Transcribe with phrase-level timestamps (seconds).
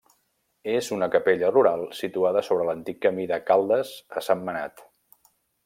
[0.75, 4.85] És una capella rural situada sobre l'antic camí de Caldes a Sentmenat.